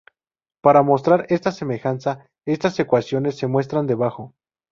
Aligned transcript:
Para 0.63 0.81
mostrar 0.81 1.27
esta 1.29 1.51
semejanza, 1.51 2.25
estas 2.47 2.79
ecuaciones 2.79 3.37
se 3.37 3.45
muestran 3.45 3.85
debajo. 3.85 4.33